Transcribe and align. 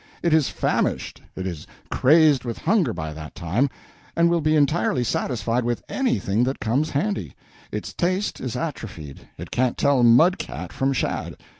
It 0.23 0.33
is 0.33 0.49
famished, 0.49 1.21
it 1.35 1.45
is 1.45 1.67
crazed 1.91 2.43
with 2.43 2.57
hunger 2.57 2.91
by 2.91 3.13
that 3.13 3.35
time, 3.35 3.69
and 4.15 4.31
will 4.31 4.41
be 4.41 4.55
entirely 4.55 5.03
satisfied 5.03 5.63
with 5.63 5.83
anything 5.87 6.43
that 6.45 6.59
comes 6.59 6.89
handy; 6.89 7.35
its 7.71 7.93
taste 7.93 8.41
is 8.41 8.55
atrophied, 8.55 9.27
it 9.37 9.51
can't 9.51 9.77
tell 9.77 10.01
mud 10.01 10.39
cat 10.39 10.73
from 10.73 10.91
shad. 10.91 11.35